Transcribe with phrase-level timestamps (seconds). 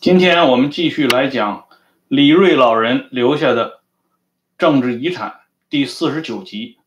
[0.00, 1.66] 今天我们继续来讲
[2.08, 3.82] 李瑞老人留下的
[4.58, 6.78] 政治遗产第四十九集，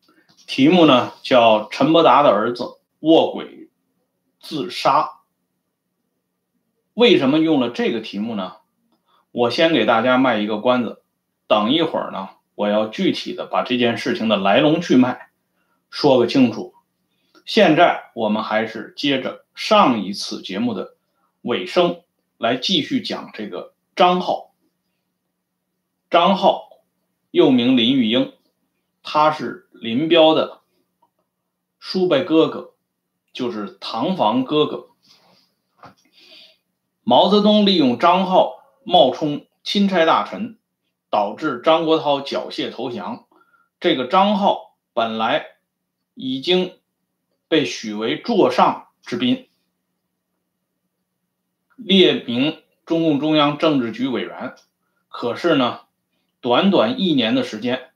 [0.48, 3.70] 题目呢叫陈伯达的儿子卧轨
[4.42, 5.10] 自杀。
[6.94, 8.58] 为什么用了这个题目呢？
[9.32, 11.02] 我先给大家卖一个关子，
[11.48, 15.29] 等一会儿呢，我要具体的把这件事情的来龙去脉
[15.90, 16.74] 说个清楚。
[17.46, 20.96] 现在我们还是接着上一次节目的
[21.42, 22.02] 尾声。
[22.40, 24.54] 来继续讲这个张浩。
[26.10, 26.70] 张浩
[27.32, 28.32] 又名林玉英，
[29.04, 30.62] 他是林彪的
[31.80, 32.76] 叔伯哥哥，
[33.34, 34.88] 就是堂房哥哥。
[37.04, 40.58] 毛泽东利用张浩冒充钦差大臣，
[41.10, 43.28] 导致张国焘缴械投降。
[43.82, 45.46] 这个张浩本来
[46.22, 46.78] 已经
[47.48, 49.48] 被许为座上之宾。
[51.78, 54.54] 列名中共中央政治局委员，
[55.08, 55.80] 可是呢，
[56.42, 57.94] 短短一年的时间，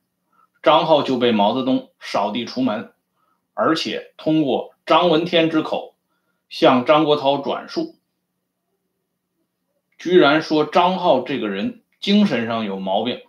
[0.61, 2.93] 张浩就被毛泽东扫地出门，
[3.53, 5.97] 而且通过张闻天之口
[6.47, 7.97] 向张国焘转述，
[9.97, 13.21] 居然说张浩这个人精神上有毛病。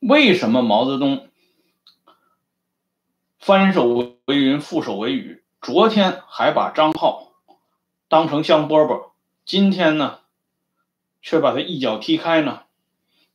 [0.00, 1.27] 为什么毛泽东
[3.48, 3.88] 翻手
[4.26, 5.42] 为云，覆手为雨？
[5.62, 7.32] 昨天还把张浩。
[8.06, 9.12] 当成香饽饽，
[9.46, 10.18] 今天呢，
[11.22, 12.64] 却把他一脚踢开呢？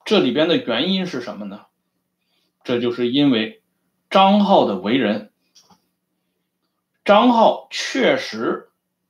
[0.05, 1.65] 这里边的原因是什么呢？
[2.63, 3.63] 这就是因为
[4.11, 5.31] 张浩的为人。
[7.03, 8.69] 张浩确实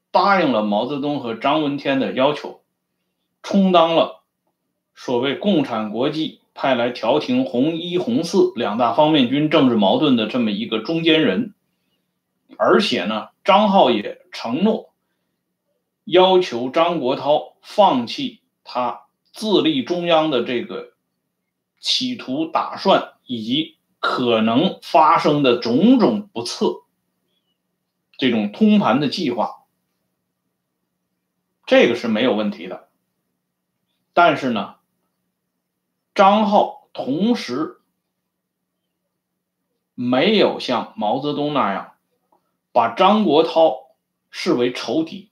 [0.10, 2.64] 答应了毛泽东和张闻天的要求，
[3.42, 4.23] 充当了
[4.95, 11.54] 所谓共产国际派来调停红一、红四两大方面军政治矛盾的这么一个中间人，
[12.58, 14.94] 而且呢，张浩也承诺。
[16.05, 20.94] 要求张国焘放弃他自立中央的这个
[21.80, 26.82] 企图打算，以及可能发生的种种不测，
[28.17, 29.64] 这种通盘的计划，
[31.66, 32.89] 这个是没有问题的。
[34.14, 34.76] 但是呢，
[36.16, 37.80] 张浩同时
[39.96, 41.94] 没有像毛泽东那样
[42.72, 43.86] 把张国焘
[44.30, 45.32] 视为仇敌。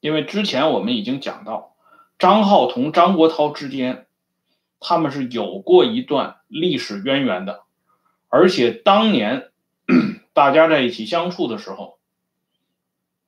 [0.00, 1.76] 因为之前我们已经讲到，
[2.18, 4.06] 张浩同张国焘之间，
[4.80, 7.62] 他们是有过一段历史渊源的，
[8.28, 9.50] 而且当年
[10.32, 11.98] 大家在一起相处的时候，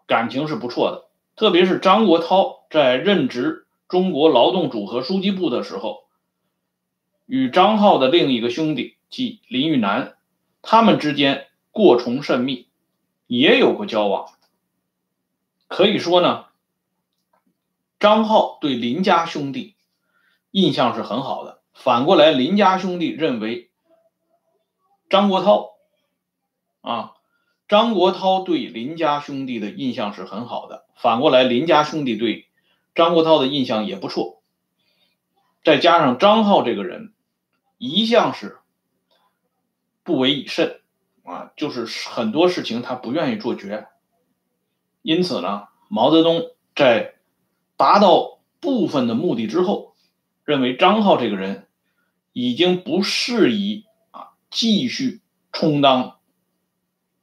[0.07, 1.09] 感情是不错的。
[1.37, 6.04] 特别是张国焘在任职中国劳动组合书记部的时候，
[7.27, 10.17] 与张浩的另一个兄弟即林玉南，
[10.63, 12.69] 他们之间过从甚密，
[13.27, 14.29] 也有过交往。
[15.69, 16.47] 可以说呢。
[18.01, 19.77] 张浩对林家兄弟
[20.51, 23.71] 印象是很好的，反过来，林家兄弟认为
[25.09, 25.71] 张国焘
[26.83, 27.13] 啊，
[27.67, 32.47] 张国焘对林家兄弟的印象是很好的，反过来，林家兄弟对
[32.95, 34.43] 张国焘的印象也不错。
[35.65, 37.14] 再加上张浩这个人
[37.79, 38.59] 一向是
[40.03, 40.81] 不为以慎
[41.23, 43.87] 啊，就是很多事情他不愿意做绝，
[45.03, 47.13] 因此呢，毛泽东在。
[47.77, 49.97] 达到部分的目的之后，
[50.45, 51.67] 认为张浩这个人
[52.33, 56.21] 已经不适宜啊继续充当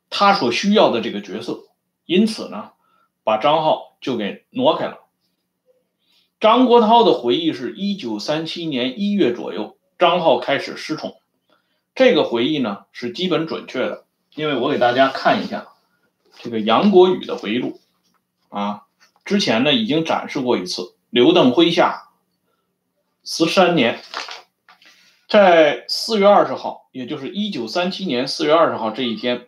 [0.09, 1.69] 他所需要的这个角色，
[2.03, 2.73] 因此呢，
[3.23, 5.05] 把张浩就给挪开了。
[6.41, 11.21] 张国焘的回忆是一九三七年一月左右，张浩开始失宠。
[11.93, 15.67] 这个回忆呢是基本准确的，因为我给大家看一下
[16.39, 17.79] 这个杨国宇的回忆录
[18.49, 18.87] 啊。
[19.23, 20.95] 之前呢已经展示过一次。
[21.11, 22.09] 刘邓麾下
[23.23, 24.01] 十三年，
[25.29, 29.45] 在四月二十号，也就是一九三七年四月二十号这一天，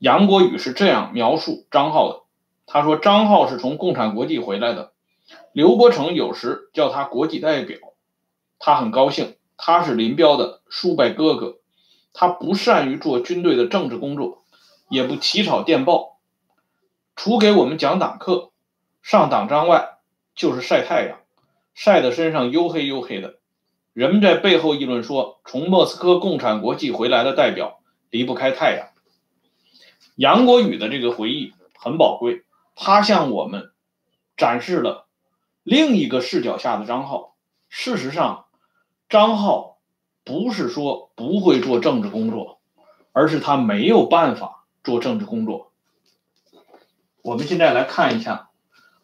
[0.00, 2.22] 杨国宇是这样描述张浩的：
[2.66, 4.92] 他说，张浩是从共产国际回来的，
[5.52, 7.78] 刘伯承有时叫他国际代表，
[8.64, 9.36] 他很高兴。
[9.56, 11.58] 他是林彪的叔伯哥哥，
[12.12, 14.44] 他不善于做军队的政治工作，
[14.88, 16.18] 也不起草电报。
[17.16, 18.50] 除给我们讲党课、
[19.02, 19.98] 上党章外，
[20.34, 21.18] 就是晒太阳，
[21.74, 23.34] 晒得身上黝黑黝黑的。
[23.92, 27.80] 人们在背后议论说，从莫斯科共产国际回来的代表
[28.10, 28.88] 离不开太阳。
[30.16, 32.44] 杨国宇的这个回忆很宝贵，
[32.74, 33.70] 他向我们
[34.36, 35.06] 展示了
[35.62, 37.34] 另一个视角下的张浩。
[37.68, 38.46] 事实上，
[39.12, 39.76] 张浩
[40.24, 42.60] 不是说不会做政治工作，
[43.12, 45.70] 而是他没有办法做政治工作。
[47.20, 48.48] 我们现在来看一下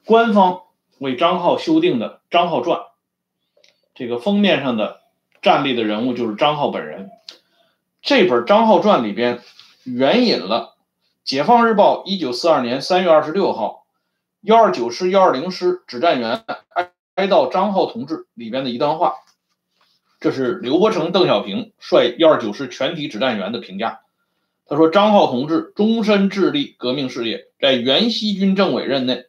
[0.06, 0.62] 官方
[0.96, 2.78] 为张浩修订的《张浩传》，
[3.94, 5.02] 这个封面上的
[5.42, 7.10] 站立的人物就是张浩本人。
[8.00, 9.42] 这本《张浩传》里边
[9.84, 10.78] 援引了
[11.28, 13.84] 《解放日报》一九四二年三月二十六号
[14.40, 19.12] 幺二九师幺二零师指战员哀哀悼张浩同志里边的一段话。
[20.20, 24.00] 这是刘伯承、邓小平率幺二九师全体指战员的评价。
[24.66, 29.26] 他说：“张浩同志终身致力革命事业，在原西军政委任内，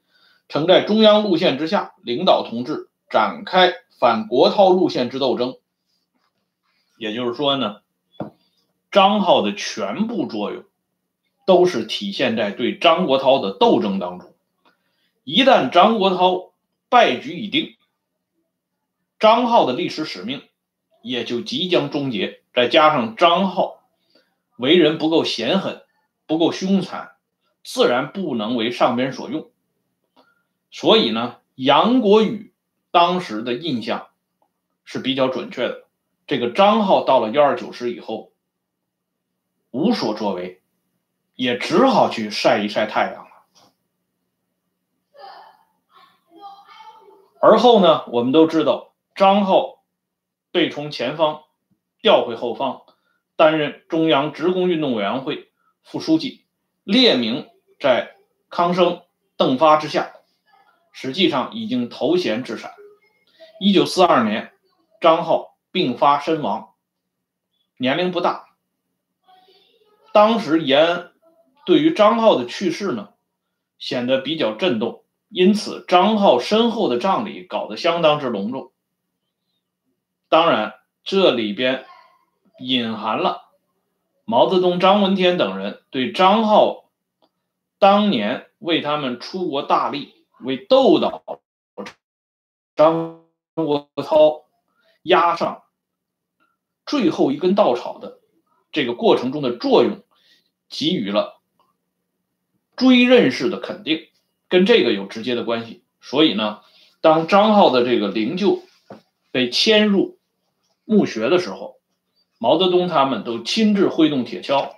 [0.50, 5.56] 曾在中央路线之下领导同志展开反国焘路线之斗争。
[6.98, 7.78] 也就是说呢，
[8.92, 10.66] 张浩的全部作用
[11.46, 14.34] 都是体现在对张国焘的斗争当中。
[15.24, 16.52] 一旦张国焘
[16.90, 17.76] 败局已定，
[19.20, 20.42] 张浩的历史使命。”
[21.02, 22.42] 也就即将终结。
[22.54, 23.84] 再加上张浩
[24.58, 25.84] 为人不够显狠，
[26.26, 27.12] 不够凶残，
[27.64, 29.50] 自然不能为上边所用。
[30.72, 32.54] 所以呢，杨国宇
[32.92, 34.08] 当时的印象
[34.84, 35.86] 是比较准确的。
[36.28, 38.34] 这个张浩到了幺二九师以后，
[39.72, 40.62] 无所作为，
[41.36, 43.30] 也只好去晒一晒太阳了。
[47.40, 49.79] 而后呢，我们都知道张浩。
[50.52, 51.44] 被从前方
[52.02, 52.82] 调回后方，
[53.36, 55.52] 担任中央职工运动委员会
[55.84, 56.46] 副书记，
[56.84, 57.48] 列明
[57.80, 58.16] 在
[58.50, 59.02] 康生、
[59.38, 60.14] 邓发之下，
[60.92, 62.74] 实际上已经头衔致产。
[63.60, 64.52] 一九四二年，
[65.02, 66.74] 张浩病发身亡，
[67.78, 68.48] 年龄不大。
[70.12, 71.12] 当时延安
[71.66, 73.10] 对于张浩的去世呢，
[73.78, 78.72] 显得比较震动，因此张浩身后的葬礼搞得相当之隆重。
[80.30, 81.86] 当然，这里边
[82.60, 83.50] 隐含了
[84.26, 86.86] 毛泽东、张闻天等人对张浩
[87.80, 91.42] 当年为他们出国大力、为斗倒
[92.76, 93.24] 张
[93.56, 94.44] 国焘
[95.02, 95.64] 压上
[96.86, 98.20] 最后一根稻草的
[98.72, 100.04] 这个过程中的作用，
[100.70, 101.42] 给予了
[102.76, 104.10] 追认式的肯定，
[104.48, 105.84] 跟这个有直接的关系。
[106.02, 106.62] 所以呢，
[107.02, 108.62] 当张浩的这个灵柩
[109.32, 110.19] 被迁入。
[110.90, 111.76] 墓穴的时候，
[112.40, 114.72] 毛泽东他们都亲自挥动铁锹，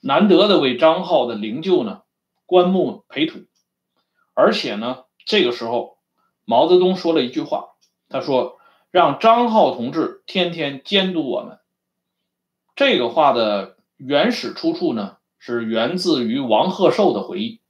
[0.00, 2.02] 难得的为张浩的灵柩呢
[2.46, 3.40] 棺木培土，
[4.32, 5.98] 而且呢，这个时候
[6.44, 7.70] 毛泽东说了一句话，
[8.08, 8.60] 他说
[8.92, 11.58] ：“让张浩同志天天监督我们。”
[12.76, 17.60] 这个话的原始出处呢，是源自于王鹤寿的回忆。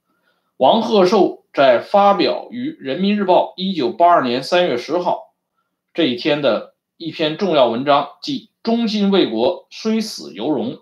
[0.57, 5.33] 王鹤寿在发表于《人民日报》一九八二年三月十号
[5.95, 6.72] 这一天的。
[7.03, 10.79] 一篇重要文章，即“忠心为国，虽死犹荣”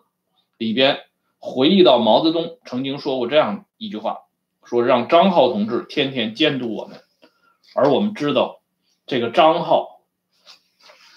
[0.59, 0.99] 里边
[1.39, 4.19] 回忆到毛泽东曾经说过这样一句话
[4.63, 7.01] ：“说让张浩同志天天监督我们。”
[7.73, 8.61] 而我们知道，
[9.07, 10.01] 这个张浩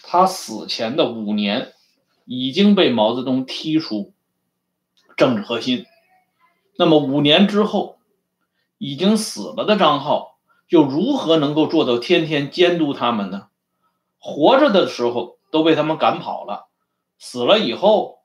[0.05, 1.75] 他死前的五年
[2.25, 4.15] 已经被毛泽东踢出
[5.19, 5.85] 政治核心。
[6.79, 7.99] 那么五年之后，
[8.79, 13.49] 已经死了的张浩又如何能够做到天天监督他们呢？
[14.27, 16.71] 活着的时候都被他们赶跑了，
[17.19, 18.21] 死了以后，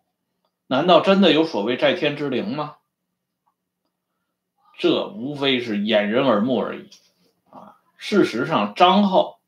[0.65, 2.77] 难道真的有所谓在天之灵吗？
[4.77, 6.89] 这无非是掩人耳目而已
[7.51, 7.75] 啊！
[7.98, 9.41] 事实上，张浩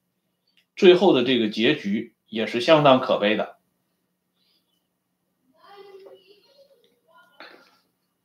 [0.76, 3.56] 最后的这个结局也是相当可悲的。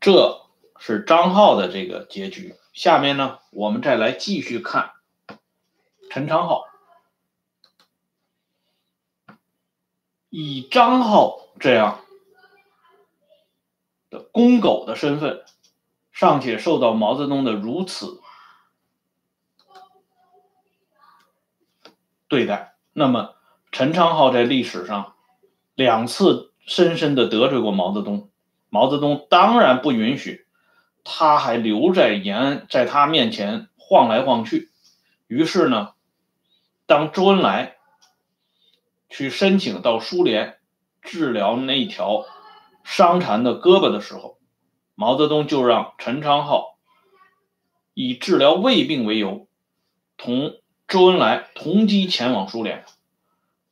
[0.00, 0.42] 这
[0.80, 2.56] 是张浩的这个结局。
[2.72, 4.94] 下面呢，我们再来继续看
[6.10, 6.64] 陈昌浩。
[10.38, 12.00] 以张浩这样
[14.10, 15.42] 的公狗的身份，
[16.12, 18.20] 尚且受到毛泽东的如此
[22.28, 23.34] 对待，那么
[23.72, 25.14] 陈昌浩在历史上
[25.74, 28.28] 两次深深的得罪过毛泽东，
[28.68, 30.46] 毛泽东当然不允许
[31.02, 34.70] 他还留在延安，在他面前晃来晃去。
[35.28, 35.94] 于是呢，
[36.84, 37.75] 当周恩来。
[39.08, 40.58] 去申请到苏联
[41.02, 42.24] 治疗那条
[42.84, 44.38] 伤残的胳膊的时候，
[44.94, 46.78] 毛泽东就让陈昌浩
[47.94, 49.46] 以治疗胃病为由，
[50.16, 50.56] 同
[50.88, 52.84] 周恩来同机前往苏联。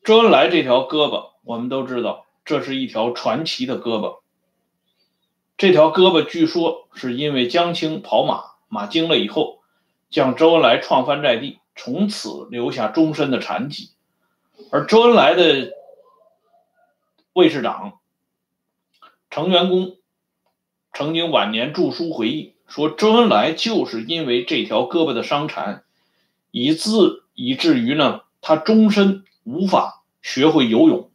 [0.03, 4.21] 周恩来这条胳膊，我们都知道，这是一条传奇的胳膊。
[5.57, 9.61] 这条胳膊据说是因为江青跑马马惊了以后，
[10.11, 13.94] 将周恩来撞翻在地，从此留下终身的残疾。
[14.71, 15.73] 而周恩来的
[17.33, 18.01] 卫士长
[19.31, 19.97] 程元公
[20.93, 25.85] 曾经晚年著书回忆说，周恩来就是因为这条胳膊的伤残，
[26.51, 26.91] 以致
[27.35, 31.11] 以至于呢，他终身无法学会游泳。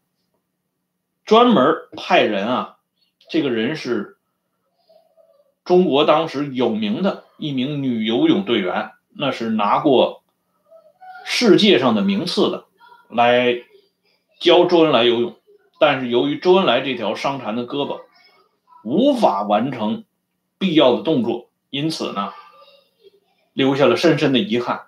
[1.25, 2.77] 专门派人啊，
[3.29, 4.17] 这个人是
[5.63, 10.23] 中国当时有名的一名女游泳队员，那是拿过
[11.25, 12.65] 世界上的名次的，
[13.09, 13.63] 来
[14.39, 15.35] 教周恩来游泳。
[15.79, 18.01] 但是由于周恩来这条伤残的胳膊
[18.83, 20.03] 无法完成
[20.57, 22.33] 必要的动作，因此呢，
[23.53, 24.87] 留下了深深的遗憾。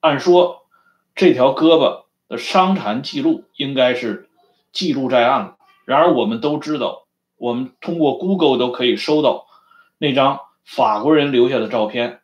[0.00, 0.66] 按说
[1.14, 4.28] 这条胳膊的伤残记录应该是
[4.72, 5.56] 记录在案了。
[5.84, 9.46] 然而我们都知道，我们通过 Google 都可以收到
[9.98, 12.20] 那张法国人留下的照片。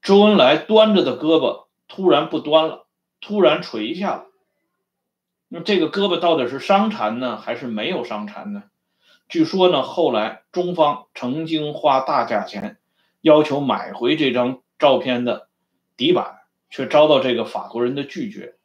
[0.00, 2.83] 周恩来端着的胳膊突然不端了，
[3.26, 4.26] 突然垂下了。
[5.48, 8.64] 那这个胳膊到底是伤残呢，还是没有伤残呢？
[9.30, 12.76] 据说呢，后来中方曾经花大价钱
[13.22, 15.48] 要求买回这张照片的
[15.96, 18.56] 底板，却遭到这个法国人的拒绝。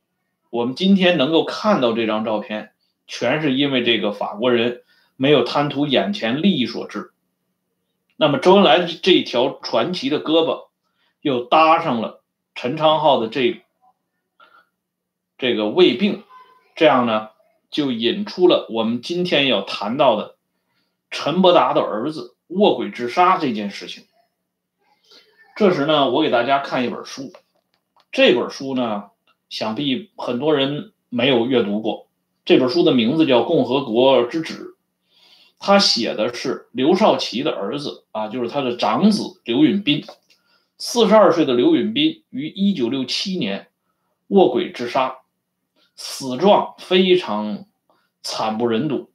[0.49, 2.73] 我们今天能够看到这张照片，
[3.07, 4.83] 全是因为这个法国人
[5.15, 7.11] 没有贪图眼前利益所致。
[8.17, 10.67] 那么周恩来这条传奇的胳膊，
[11.21, 12.21] 又搭上了
[12.55, 13.63] 陈昌浩的这
[15.39, 16.23] 这个胃病。
[16.75, 17.29] 这样呢，
[17.71, 20.35] 就引出了我们今天要谈到的
[21.09, 24.05] 陈伯达的儿子卧轨自杀这件事情。
[25.57, 27.33] 这时呢，我给大家看一本书，
[28.13, 29.09] 这本书呢，
[29.49, 32.07] 想必很多人没有阅读过。
[32.45, 34.77] 这本书的名字叫《共和国之子》，
[35.59, 40.05] 他写的是刘少奇的儿子啊，就是他的长子刘允斌。
[40.77, 43.67] 四十二岁的刘允斌于一九六七年
[44.29, 45.17] 卧轨自杀。
[46.01, 47.65] 死状非常
[48.23, 49.11] 惨不忍睹，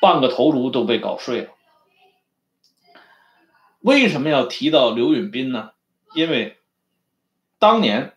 [0.00, 1.50] 半个头颅都被搞碎了。
[3.80, 5.72] 为什么要提到刘允斌呢？
[6.14, 6.58] 因为
[7.58, 8.16] 当年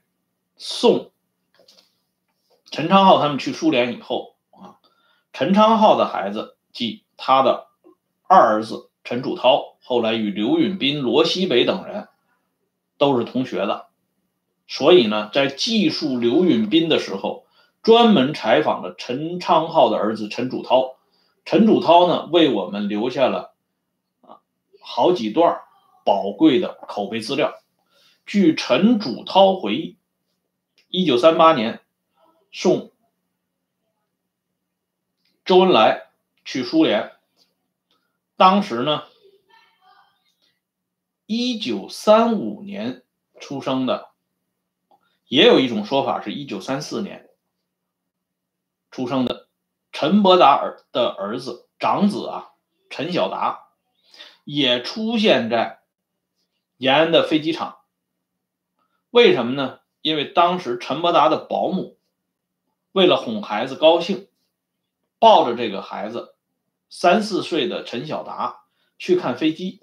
[0.58, 1.10] 送
[2.70, 4.78] 陈昌浩他们去苏联以后啊，
[5.34, 7.66] 陈昌浩的孩子即他的
[8.28, 12.10] 二儿子陈楚涛，后来与刘允斌、罗西北等人
[13.00, 13.88] 都是同学的，
[14.68, 17.41] 所以呢，在记述刘允斌的时候。
[17.84, 20.98] 专门采访了陈昌浩的儿子陈祖涛，
[21.46, 23.56] 陈祖涛呢为我们留下了
[24.22, 24.42] 啊
[24.80, 25.62] 好几段
[26.06, 27.60] 宝贵的口碑资料。
[28.26, 29.98] 据陈祖涛回忆，
[30.90, 31.82] 一九三八年
[32.52, 32.92] 送
[35.44, 36.12] 周恩来
[36.46, 37.14] 去苏联，
[38.38, 39.06] 当时呢
[41.26, 43.02] 一九三五年
[43.40, 44.10] 出生的，
[45.28, 47.28] 也有一种说法是一九三四年。
[48.92, 49.48] 出生的
[49.92, 52.50] 陈伯达儿的儿子长子啊，
[52.90, 53.70] 陈小达
[54.44, 55.80] 也出现在
[56.78, 57.78] 延安的飞机场。
[59.10, 59.80] 为什么呢？
[60.02, 61.98] 因为当时陈伯达的保姆
[62.92, 64.28] 为了哄孩子高兴，
[65.20, 66.36] 抱着这个孩子
[66.90, 68.64] 三四岁的陈小达
[68.98, 69.80] 去看飞机，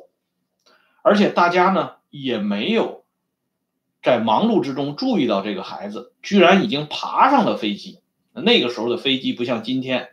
[1.03, 3.05] 而且大家呢也没有
[4.03, 8.03] 在忙碌之中注意到这个孩子居然已经爬上了飞机。
[8.45, 10.11] 那个时候的飞机不像今天，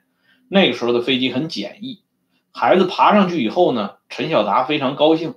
[0.48, 2.04] 那个时候的飞机很简易。
[2.52, 5.36] 孩子爬上去以后呢，陈小达非常高兴，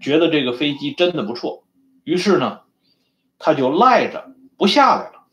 [0.00, 1.64] 觉得这个飞机真的不错，
[2.04, 2.60] 于是呢，
[3.38, 5.26] 他就赖着不下来了。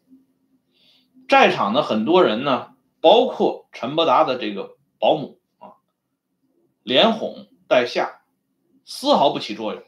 [1.28, 5.74] 在场的很多人呢，包括陈伯达的这个保姆啊，
[6.84, 8.22] 连哄带吓，
[8.86, 9.84] 丝毫不起作用。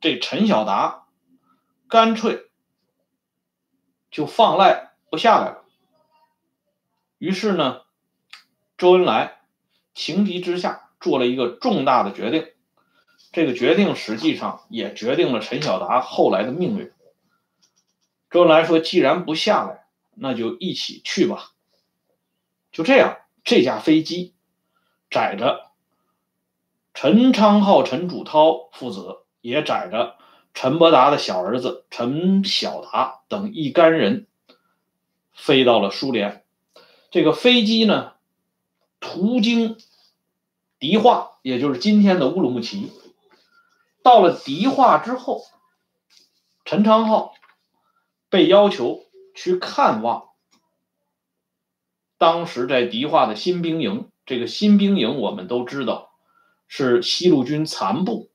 [0.00, 1.06] 这陈小达
[1.88, 2.50] 干脆
[4.10, 4.89] 就放赖。
[5.10, 5.64] 不下来了，
[7.18, 7.82] 于是呢，
[8.78, 9.40] 周恩来
[9.92, 12.46] 情急之下做了一个重大的决定，
[13.32, 16.92] 这个决定实际上也决定了陈小达后来的命运。
[18.30, 21.50] 周恩来说：“既然不下来，那就一起去吧。”
[22.70, 24.36] 就这样，这架飞机
[25.10, 25.72] 载着
[26.94, 30.16] 陈昌浩、陈祖涛父子，也载着
[30.54, 34.28] 陈伯达的小儿子陈小达等一干人。
[35.32, 36.44] 飞到了苏联，
[37.10, 38.12] 这个飞机呢，
[39.00, 39.76] 途经
[40.78, 42.92] 迪化，也就是今天的乌鲁木齐。
[44.02, 45.44] 到了迪化之后，
[46.64, 47.34] 陈昌浩
[48.28, 50.28] 被要求去看望
[52.16, 54.08] 当时在迪化的新兵营。
[54.26, 56.12] 这个新兵营我们都知道，
[56.68, 58.30] 是西路军残部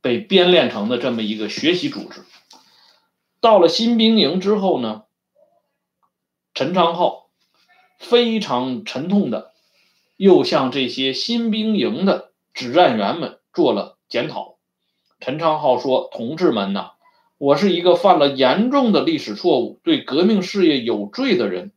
[0.00, 2.22] 被编练成的这么一个学习组织。
[3.40, 5.04] 到了新兵营之后呢？
[6.58, 7.28] 陈昌浩
[8.00, 9.52] 非常沉痛的，
[10.16, 14.56] 又向这些新兵营的指战员们做了检讨。
[15.20, 16.94] 陈昌浩说：“同志们呐，
[17.38, 21.70] 我是一个犯了严重的历史错误、对革命事业有罪的人。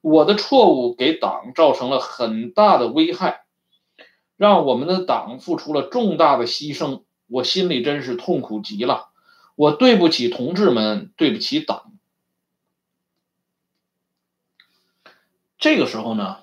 [0.00, 3.44] 我的错误给党造成了很大的危害，
[4.38, 7.02] 让我们的党付出了重大的牺牲。
[7.28, 9.08] 我心里真是痛苦极了。
[9.54, 11.90] 我对不起同志们，对不起党。”
[15.64, 16.40] 这个时候呢，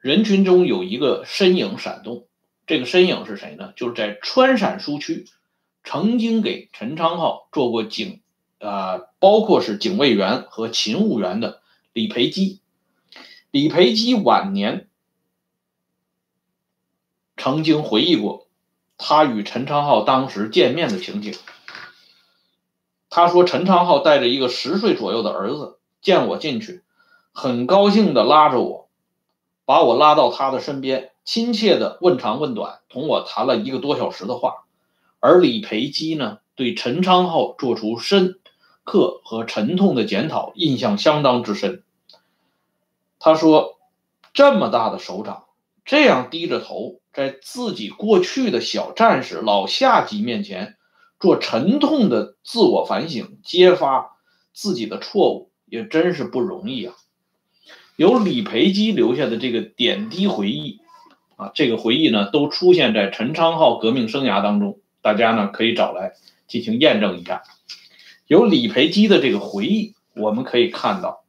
[0.00, 2.26] 人群中有一个身影闪动。
[2.66, 3.72] 这个身影是谁呢？
[3.76, 5.28] 就是在川陕苏区
[5.84, 8.20] 曾经给陈昌浩做过警，
[8.58, 12.58] 啊，包括是警卫员和勤务员的李培基。
[13.52, 14.88] 李培基晚年
[17.36, 18.48] 曾经回忆过
[18.98, 21.32] 他与陈昌浩当时见面的情景。
[23.08, 26.82] 他说：“陈昌浩带着一个十岁左右的儿子见我进去，
[27.34, 28.88] 很高兴的拉着我，
[29.66, 34.66] 把我拉到他的身边。”亲切的问长问短，同我谈了一个多小时的话。
[35.20, 38.38] 而李培基呢，对陈昌浩做出深
[38.84, 41.82] 刻和沉痛的检讨，印象相当之深。
[43.18, 43.78] 他说
[44.34, 45.44] ：“这么大的首长，
[45.86, 50.76] 这样低着头，在自己过去的小战士、老下级面前
[51.18, 54.18] 做沉痛的自我反省，揭发
[54.52, 56.94] 自己的错误，也真是不容易啊。”
[57.96, 60.80] 由李培基留下的这个点滴回忆。
[61.36, 66.12] 啊，这个回忆呢，都出现在陈昌浩革命生涯当中，大家呢可以找来
[66.46, 67.42] 进行验证一下。
[68.28, 71.24] 有李培基的这个回忆，我们可以看到，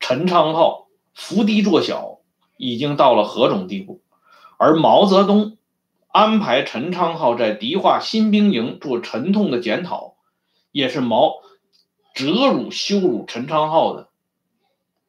[0.00, 2.18] 陈昌浩伏低作小
[2.56, 4.02] 已经到了何种地步，
[4.56, 5.56] 而毛泽东
[6.08, 10.16] 安排陈昌浩在迪化新兵营做沉痛的检讨，
[10.72, 11.34] 也是毛
[12.16, 14.08] 折辱羞辱陈昌浩的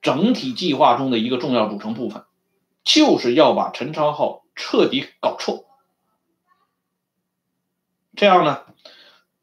[0.04, 2.24] 整体计划中的一个重要组成部分。
[2.84, 5.64] 就是要把陈昌浩彻底搞臭，
[8.14, 8.60] 这样呢，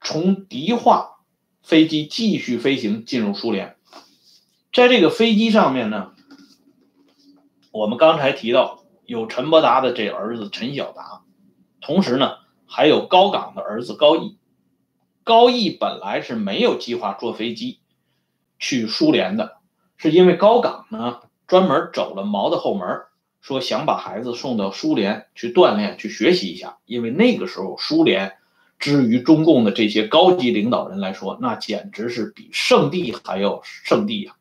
[0.02, 1.22] 从迪化
[1.62, 3.78] 飞机继续飞行进入苏联，
[4.74, 6.12] 在这个飞机上面呢，
[7.72, 11.22] 我们刚才提到有陈伯达的这儿子陈晓达，
[11.80, 14.36] 同时呢还有高岗的儿子高毅。
[15.24, 17.80] 高毅本来是没有计划坐飞机
[18.58, 19.59] 去苏联的，
[20.00, 23.02] 是因为高岗呢专门走了毛的后门。
[23.42, 28.34] 说想把孩子送到苏联去锻炼、去学习一下，因为那个时候苏联，
[28.78, 34.34] 之于中共的这些高级领导人来说，那简直是比圣地还要圣地呀。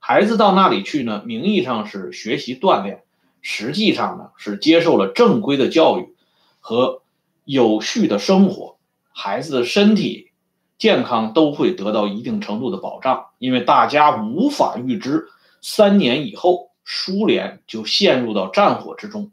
[0.00, 3.04] 孩子到那里去呢，名义上是学习锻炼，
[3.42, 6.12] 实际上呢是接受了正规的教育
[6.58, 7.02] 和
[7.44, 8.76] 有序的生活，
[9.12, 10.32] 孩子的身体
[10.78, 15.28] 健康都会得到一定程度的保障，因为大家无法预知
[15.60, 16.66] 三年以后。
[16.88, 19.32] 苏联就陷入到战火之中，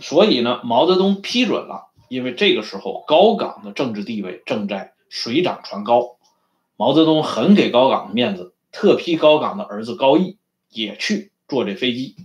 [0.00, 1.92] 所以呢，毛泽东批准了。
[2.08, 6.16] 因为这个时候高岗的政治地位正在水涨船高，
[6.76, 10.36] 毛泽东很给高岗面子，特批高岗的儿子高毅
[10.68, 12.16] 也去坐这飞机。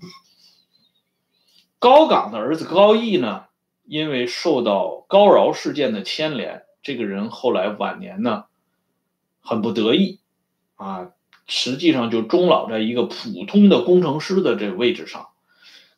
[1.77, 3.45] 高岗的儿子高毅呢，
[3.83, 8.45] 因为受到高饶事件的牵连，这个人后来晚年呢，
[9.47, 10.19] 很不得意
[10.75, 11.11] 啊。
[11.47, 15.29] 实际上就终老在一个普通的工程师的这个位置上。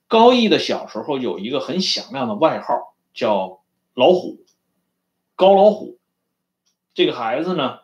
[0.08, 3.62] 高毅的小时候有一个很响亮的外号，叫
[3.96, 4.46] “老虎”，
[5.36, 5.98] 高老虎。
[6.94, 7.80] 这个孩子呢，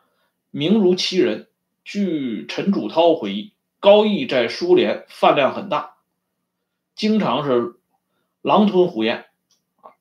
[0.52, 1.48] 名如其人。
[1.84, 5.98] 据陈祖涛回忆，高毅在苏联饭量很大，
[6.96, 7.76] 经常是
[8.42, 9.26] 狼吞虎咽。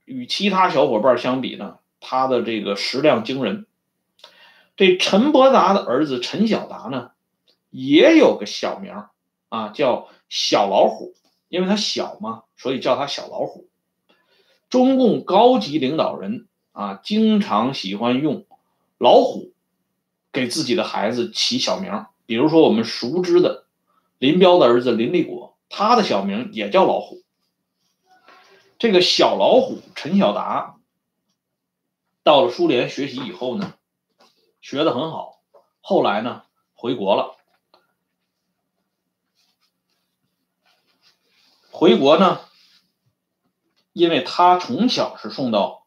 [0.05, 3.66] 与其他小伙伴相比呢，他的这个食量惊人。
[4.76, 7.12] 这陈伯达的儿子陈晓达呢？
[7.70, 9.06] 也有个小名
[9.48, 11.14] 啊，叫小老虎，
[11.48, 13.68] 因为他小嘛，所以叫他小老虎。
[14.70, 18.46] 中共高级领导人啊，经常喜欢用
[18.98, 19.52] 老虎
[20.32, 23.66] 给自己的孩子起小名，比如说我们熟知的
[24.18, 27.22] 林彪的儿子林立果，他的小名也叫老虎。
[28.78, 30.76] 这个小老虎陈晓达
[32.22, 33.74] 到了苏联学习以后呢，
[34.64, 35.42] 学得很好，
[35.83, 37.37] 后来呢回国了。
[41.70, 42.40] 回国呢，
[43.92, 45.85] 因为他从小是送到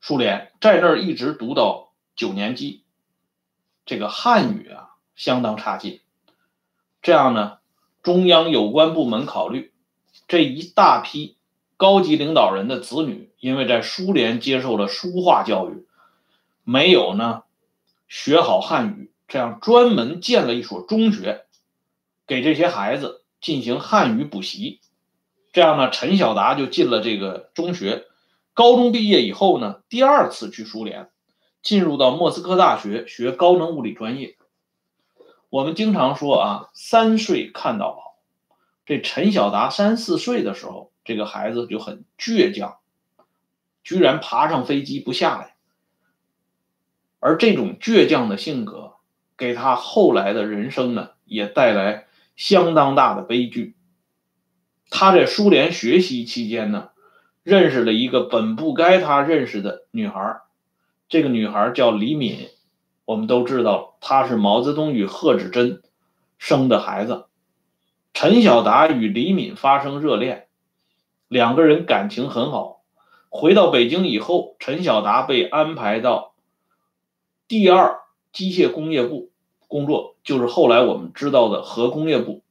[0.00, 2.82] 苏联，在那儿一直读到九年级，
[3.86, 6.00] 这个汉语啊相当差劲。
[7.02, 7.60] 这样呢，
[8.02, 9.72] 中央有关部门考虑
[10.26, 11.36] 这一大批
[11.76, 15.86] 高级领导人的子女，因为在苏联接受了书画教育，
[16.64, 17.44] 没有呢
[18.10, 21.46] 学好汉语，这样专门建了一所中学，
[22.26, 24.80] 给这些孩子进行汉语补习。
[25.52, 28.06] 这样呢，陈晓达就进了这个中学。
[28.52, 31.08] 高中毕业以后呢，第二次去苏联，
[31.62, 34.36] 进入到莫斯科大学学高能物理专业。
[35.48, 38.16] 我们经常说啊，三岁看到老。
[38.86, 42.78] 这陈晓达三四岁的时候，这个孩子就很倔强，
[43.84, 45.54] 居然爬上飞机不下来。
[47.20, 48.94] 而这种倔强的性格，
[49.36, 53.76] 给他后来的人生呢，也带来相当大的悲剧。
[54.90, 56.88] 他在苏联学习期间呢，
[57.44, 60.40] 认识了一个本不该他认识的女孩，
[61.08, 62.48] 这个女孩叫李敏。
[63.04, 65.82] 我们都知道，她是毛泽东与贺子珍
[66.38, 67.26] 生的孩子。
[68.14, 70.46] 陈晓达与李敏发生热恋，
[71.26, 72.82] 两个人感情很好。
[73.28, 76.29] 回到北京以后，陈晓达被安排到
[77.50, 79.32] 第二机械工业部
[79.66, 82.44] 工作，就是后来我们知道的核工业部。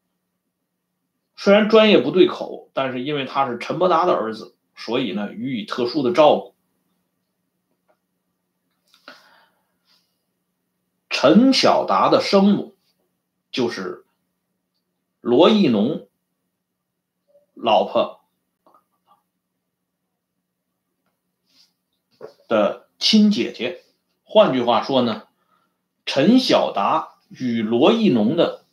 [1.38, 6.53] 虽然专业不对口，但是因为他是陈伯达的儿子，所以呢予以特殊的照顾。
[11.09, 12.75] 陈晓达的生母
[13.53, 14.05] 就是。
[15.21, 16.07] 罗亦农
[17.53, 18.21] 老婆
[22.47, 23.83] 的亲姐姐，
[24.31, 25.23] 换句话说呢，
[26.05, 28.63] 陈晓达与罗亦农的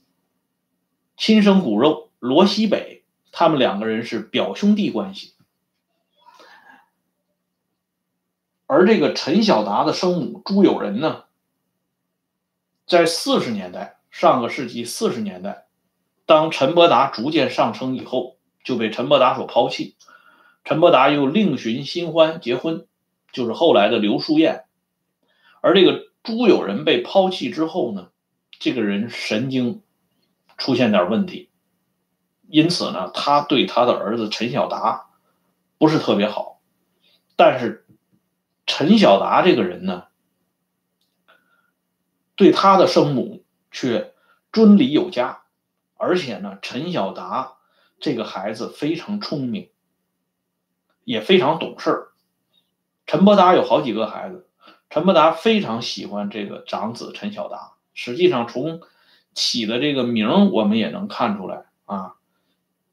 [1.16, 5.32] 亲生骨肉罗西北，他们两个人是表兄弟关系。
[8.66, 11.24] 而这个陈晓达的生母朱友仁呢，
[12.86, 15.64] 在四十年代，上个世纪四十年代。
[16.26, 19.96] 当陈伯达逐渐上升以后，就被陈伯达所抛弃。
[20.64, 22.86] 陈伯达又另寻新欢结婚，
[23.32, 24.65] 就是后来的刘淑燕。
[25.66, 28.12] 而这个朱友仁被抛弃之后呢，
[28.60, 29.82] 这个人神经
[30.56, 31.50] 出现点问题，
[32.46, 35.08] 因此呢，他对他的儿子陈晓达
[35.76, 36.62] 不是特别好。
[37.34, 37.84] 但是
[38.64, 40.04] 陈晓达这个人呢，
[42.36, 44.14] 对他的生母却
[44.52, 45.42] 尊礼有加。
[45.96, 47.56] 而且呢，陈晓达
[47.98, 49.70] 这个孩子非常聪明，
[51.02, 52.12] 也非常懂事儿。
[53.04, 54.48] 陈伯达有好几个孩子，
[54.90, 57.72] 陈伯达非常喜欢这个长子陈晓达。
[57.94, 58.80] 实际上，从
[59.34, 62.14] 起的这个名我们也能看出来啊，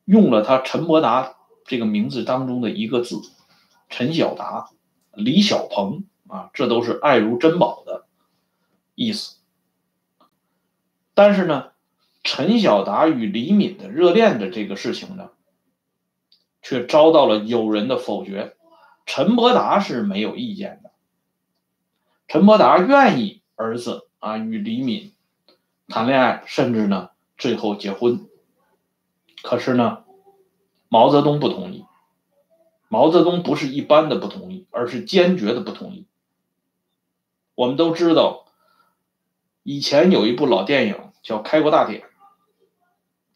[0.05, 3.21] 用了他陈伯达这个名字当中的一个字
[3.89, 4.69] “陈晓达”、
[5.13, 8.05] “李小鹏”啊，这都是爱如珍宝的
[8.95, 9.37] 意思。
[11.13, 11.71] 但是呢。
[12.25, 15.31] 陈晓达与李敏的热恋的这个事情呢，
[16.61, 18.55] 却遭到了友人的否决。
[19.05, 20.92] 陈伯达是没有意见的，
[22.33, 25.13] 陈伯达愿意儿子啊与李敏
[25.87, 28.27] 谈恋爱，甚至呢最后结婚。
[29.43, 30.03] 可是呢，
[30.89, 31.85] 毛泽东不同意。
[32.87, 36.07] 毛泽东不是一般的不同意，而是坚决的不同意。
[37.53, 38.47] 我们都知道，
[39.61, 42.01] 以前有一部老电影叫《开国大典》。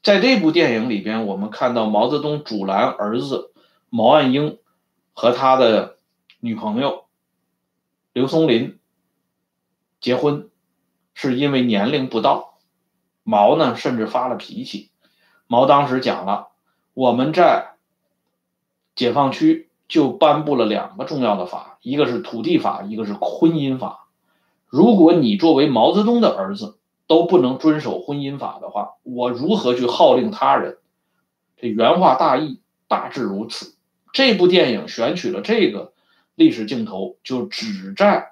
[0.01, 3.53] 在这部电影里边，我们看到毛泽东阻拦儿子
[3.91, 4.57] 毛岸英
[5.13, 5.99] 和他的
[6.39, 7.05] 女朋友
[8.11, 8.79] 刘松林
[10.07, 10.47] 结婚，
[11.13, 12.59] 是因为年龄不到。
[13.23, 14.89] 毛呢，甚至发了脾气。
[15.47, 16.47] 毛当时讲了，
[16.93, 17.71] 我们在
[18.95, 24.07] 解放区就颁布了两个重要的法，一个是土地法，一个是婚姻法。
[24.67, 30.77] 如果你作为毛泽东的儿子，都不能遵守婚姻法的话，我如何去号令他人？
[31.57, 33.75] 这原话大意大致如此。
[34.13, 35.91] 这部电影选取了这个
[36.35, 38.31] 历史镜头，就旨在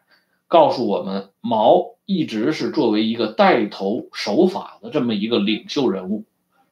[0.56, 6.24] 告诉我们，毛一直是作为一个带头守法的这么一个领袖人物，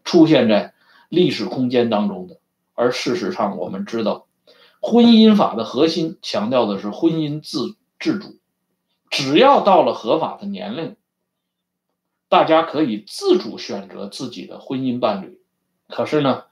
[0.05, 0.73] 出现在
[1.09, 2.39] 历史空间当中的。
[2.75, 4.25] 而事实上，我们知道，
[4.79, 8.39] 婚姻法的核心强调的是婚姻自自主，
[9.09, 10.95] 只要到了合法的年龄。
[12.29, 15.41] 大家可以自主选择自己的婚姻伴侣，
[15.89, 16.45] 可是呢，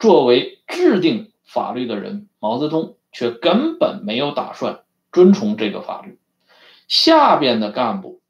[0.00, 4.80] 作为制定法律的人，毛泽东却根本没有打算
[5.12, 6.18] 遵从这个法律。
[6.88, 8.20] 下边的干部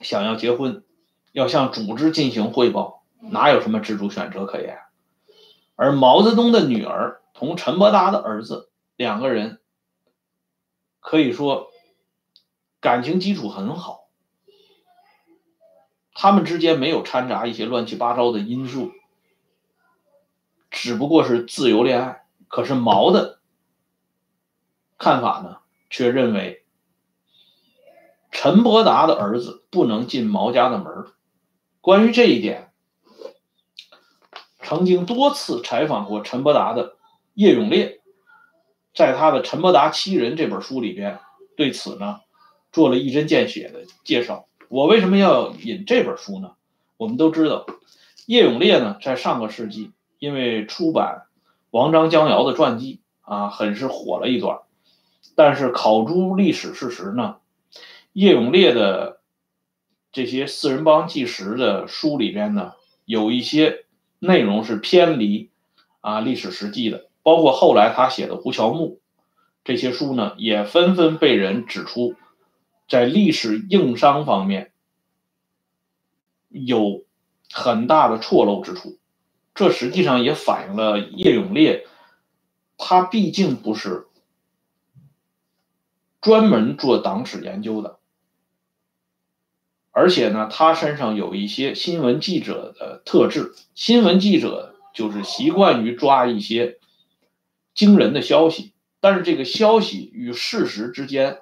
[0.00, 0.84] 想要结婚，
[1.32, 4.78] 要向组织进行汇报，哪有什么自主选择可言？
[5.76, 9.60] 而毛泽东的女儿同陈伯达的儿子两个人，
[11.00, 11.70] 可以说
[12.80, 14.08] 感情基础很好。
[16.12, 18.92] 他们之间没有掺杂一些乱七八糟的因素，
[20.70, 22.26] 只不过是自由恋爱。
[22.48, 23.38] 可是毛的
[24.98, 26.64] 看法呢，却认为
[28.30, 30.86] 陈伯达的儿子不能进毛家的门
[31.80, 32.70] 关于这一点，
[34.62, 36.96] 曾经多次采访过陈伯达的
[37.34, 38.00] 叶永烈，
[38.94, 41.18] 在他的《陈伯达七人》这本书里边，
[41.56, 42.20] 对此呢
[42.70, 44.46] 做了一针见血的介绍。
[44.68, 46.52] 我为什么要引这本书呢？
[46.96, 47.66] 我们都知道，
[48.26, 51.22] 叶永烈呢在上个世纪因为出版
[51.70, 54.60] 王张江瑶的传记啊，很是火了一段。
[55.34, 57.36] 但是考诸历史事实呢，
[58.12, 59.20] 叶永烈的
[60.12, 62.72] 这些四人帮纪实的书里边呢，
[63.04, 63.86] 有一些
[64.18, 65.50] 内容是偏离
[66.00, 69.00] 啊历史实际的，包括后来他写的《胡乔木》
[69.64, 72.16] 这些书呢，也纷纷被人指出
[72.88, 74.72] 在历史硬伤方面
[76.48, 77.04] 有
[77.52, 78.98] 很大的错漏之处。
[79.54, 81.86] 这实际上也反映了叶永烈，
[82.76, 84.06] 他毕竟不是。
[86.20, 87.98] 专门做党史研究的，
[89.90, 93.54] 而且呢，他身上有一些新闻记者的特质。
[93.74, 96.78] 新闻记者就是习惯于抓一些
[97.72, 101.38] 惊人的消息，但是这个消息与事实之间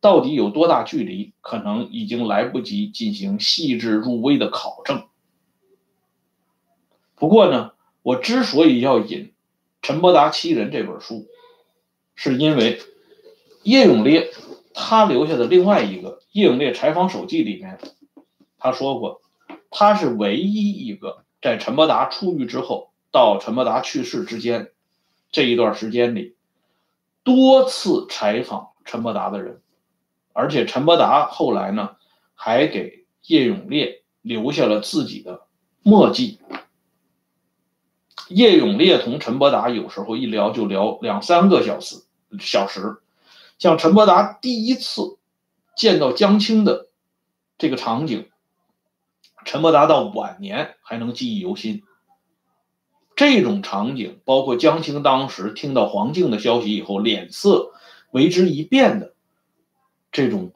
[0.00, 5.08] 到底有多大距离，可能已经来不及进行细致入微的考证。
[7.16, 9.18] 不过呢，我之所以要引
[9.82, 11.26] 《陈伯达七人》这本书，
[12.14, 12.80] 是因为。
[13.62, 14.30] 叶永烈
[14.74, 17.78] 他留下的另外一个《叶永烈采访手记》里面，
[18.58, 19.20] 他说过，
[19.70, 24.70] 他是唯一一个在陈伯达出狱之后到陈伯达去世之间
[25.30, 26.36] 这一段时间里
[27.22, 29.60] 多次采访陈伯达的人，
[30.32, 31.96] 而且陈伯达后来呢
[32.34, 35.42] 还给叶永烈留下了自己的
[35.82, 36.38] 墨迹。
[38.28, 41.96] 叶永烈同陈伯达有时候一聊就聊两三个小时，
[42.40, 43.01] 小时。
[43.62, 45.18] 像陈伯达第一次
[45.76, 46.88] 见到江青的
[47.58, 48.28] 这个场景，
[49.44, 51.84] 陈伯达到晚年还能记忆犹新。
[53.14, 57.70] 这种场景，包括江青当时听到黄静的消息以后脸色
[58.10, 59.14] 为之一变的
[60.10, 60.52] 这种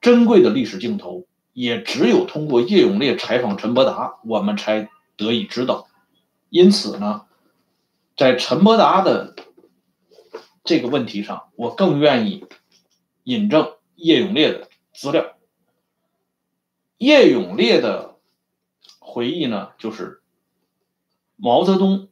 [0.00, 5.88] 珍贵的历史镜头，也只有通过叶永烈采访陈伯达，我们才得以知道。
[6.50, 7.22] 因此呢，
[8.16, 9.34] 在陈伯达的。
[10.64, 12.46] 这个问题上，我更愿意
[13.22, 15.36] 引证叶永烈的资料。
[16.96, 18.16] 叶永烈的
[18.98, 20.22] 回忆呢，就是
[21.36, 22.08] 毛泽东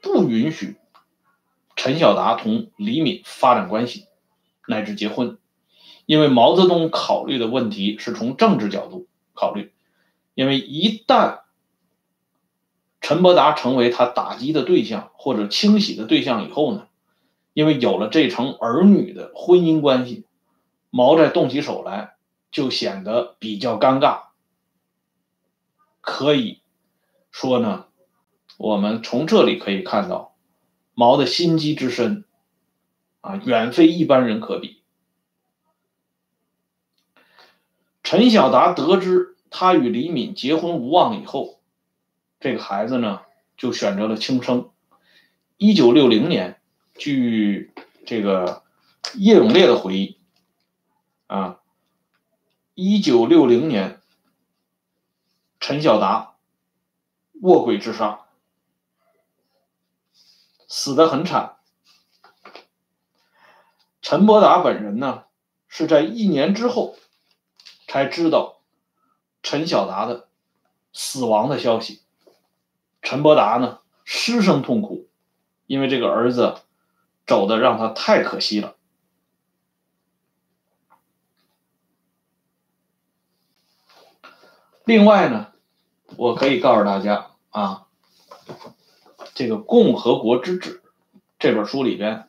[0.00, 0.76] 不允许
[1.76, 4.06] 陈晓达同李敏发展关系
[4.66, 5.36] 乃至结婚，
[6.06, 9.72] 因为毛泽东考虑的问题是从政治角度考虑，
[10.34, 11.40] 因为一旦
[13.02, 16.86] 陈伯达成为他打击的对象或者清洗的对象以后呢？
[17.52, 20.24] 因为有了这层儿女的婚姻关系，
[20.88, 22.14] 毛再动起手来
[22.52, 24.26] 就显得比较尴尬。
[26.00, 26.62] 可以
[27.32, 27.86] 说呢，
[28.56, 30.36] 我们从这里可以看到，
[30.94, 32.24] 毛的心机之深
[33.20, 34.82] 啊，远非一般人可比。
[38.04, 41.58] 陈晓达得知他与李敏结婚无望以后，
[42.38, 43.22] 这个孩子呢
[43.56, 44.70] 就选择了轻生。
[45.56, 46.59] 一九六零年。
[47.00, 47.72] 据
[48.04, 48.62] 这个
[49.14, 50.18] 叶永烈的回忆，
[51.28, 51.58] 啊，
[52.74, 54.02] 一九六零年，
[55.60, 56.34] 陈小达
[57.40, 58.26] 卧轨自杀，
[60.68, 61.56] 死得很惨。
[64.02, 65.24] 陈伯达本人呢，
[65.68, 66.96] 是在一年之后
[67.88, 68.60] 才知道
[69.42, 70.28] 陈小达的
[70.92, 72.02] 死亡的消息。
[73.00, 75.08] 陈伯达呢，失声痛哭，
[75.66, 76.60] 因为这个儿子。
[77.30, 78.74] 走的让他太可惜了。
[84.84, 85.52] 另外呢，
[86.16, 87.86] 我可以告诉大家啊，
[89.32, 90.78] 这个《共和国之治》
[91.38, 92.28] 这本书里边，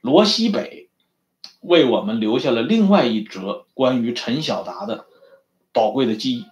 [0.00, 0.88] 罗西北
[1.60, 5.04] 为我们留下了另外一则关于陈晓达的
[5.74, 6.46] 宝贵的记忆。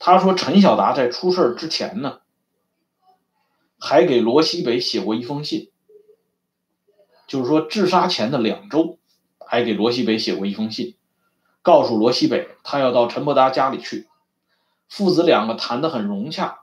[0.00, 2.22] 他说，陈晓达在出事之前呢，
[3.78, 5.70] 还给罗西北写过一封信。
[7.28, 8.98] 就是说，自杀前的两周，
[9.38, 10.96] 还给罗西北写过一封信，
[11.62, 14.08] 告诉罗西北他要到陈伯达家里去。
[14.88, 16.60] 父子两个谈得很融洽。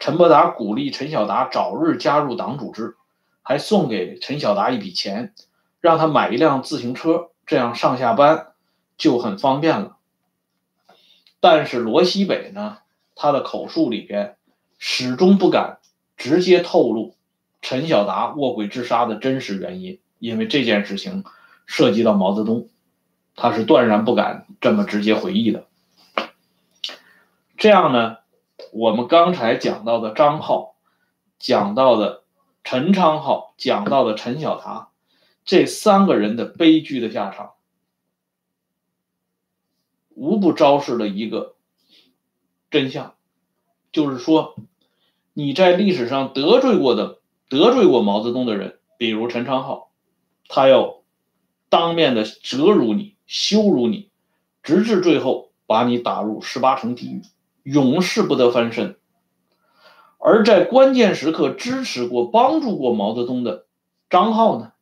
[0.00, 2.96] 陈伯达鼓励陈晓达早日加入党组织，
[3.42, 5.32] 还送给陈晓达一笔钱，
[5.80, 8.48] 让他买一辆自行车，这样上下班
[8.96, 9.96] 就很方便了。
[11.40, 12.78] 但是罗西北呢，
[13.14, 14.36] 他的口述里边
[14.78, 15.78] 始终不敢
[16.16, 17.14] 直接透露
[17.62, 20.00] 陈晓达卧轨自杀的真实原因。
[20.18, 21.24] 因为这件事情
[21.66, 22.68] 涉及到毛泽东，
[23.36, 25.66] 他是断然不敢这么直接回忆的。
[27.56, 28.18] 这样呢，
[28.72, 30.76] 我们刚才讲到的张浩，
[31.38, 32.22] 讲到的
[32.62, 34.90] 陈昌浩，讲到的陈小达，
[35.44, 37.52] 这三个人的悲剧的下场，
[40.14, 41.54] 无不昭示了一个
[42.70, 43.14] 真相，
[43.92, 44.56] 就是说，
[45.32, 49.87] 你在历史上得罪过的、得罪过毛泽东的人，比如陈昌浩，
[50.48, 51.02] 他要
[51.68, 53.16] 当面的折辱你。
[53.30, 54.08] 羞辱你，
[54.62, 57.20] 直至最后把你打入十八层地狱，
[57.62, 58.96] 永世不得翻身。
[60.18, 63.66] 而在关键时刻支持过、帮助过毛泽东的
[64.08, 64.72] 张浩呢？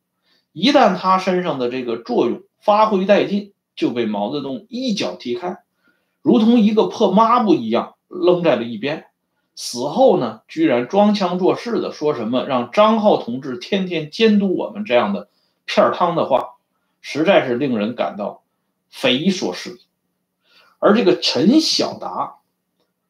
[0.53, 5.57] 一旦他身上的这个作用发挥殆尽，就被毛泽东一脚踢开，
[6.21, 9.07] 如同一个破抹布一样扔在了一边。
[9.55, 15.27] 死后呢，居然装腔作势的说什么让张浩同志天天监督我们这样的
[15.67, 16.55] 片汤的话。
[16.99, 18.43] 实在是令人感到
[18.89, 19.79] 匪夷所思，
[20.77, 22.39] 而这个陈小达，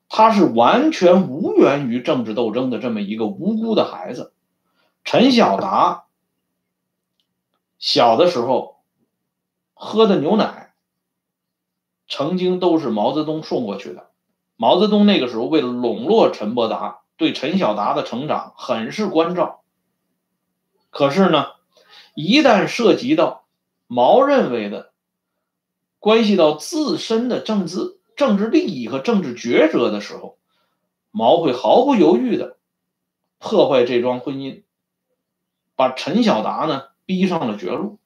[0.07, 4.33] 他是完全无缘于政治斗争的这么一个无辜的孩子。
[5.03, 6.03] 陈小达
[7.79, 8.81] 小的时候
[9.73, 10.73] 喝的牛奶，
[12.07, 14.11] 曾经都是毛泽东送过去的。
[14.57, 19.61] 毛泽东那个时候为了笼络陈伯达，对陈小达的成长很是关照。
[20.91, 21.47] 可是呢，
[22.19, 23.45] 一旦涉及到
[23.85, 24.91] 毛认为的，
[25.99, 30.39] 关系到自身的政治政治利益和政治抉择的时候，
[31.11, 32.57] 毛会毫不犹豫的
[33.37, 34.63] 破坏这桩婚姻，
[35.75, 37.99] 把陈小达呢逼上了绝路。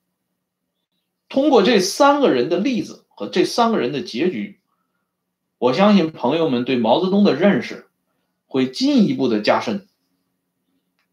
[1.30, 4.60] 通过这三个人的例子和这三个人的结局，
[5.58, 7.88] 我相信朋友们对毛泽东的认识
[8.46, 9.88] 会进一步的加深。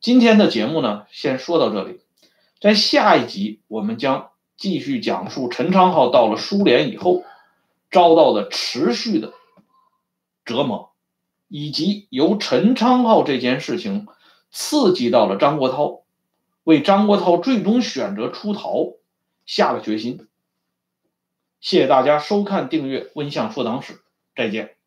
[0.01, 2.01] 今天的节目呢，先说到这里，
[2.61, 4.31] 在下一集我们将。
[4.59, 7.23] 继续讲述陈昌浩到了苏联以后
[7.93, 9.33] 遭到的持续的
[10.45, 10.97] 折磨，
[11.47, 14.09] 以及由陈昌浩这件事情
[14.51, 16.03] 刺激到了张国焘，
[16.65, 18.95] 为张国焘最终选择出逃
[19.47, 20.27] 下了决心。
[21.61, 23.93] 谢谢大家收看、订阅《温相说党史》，
[24.35, 24.78] 再见。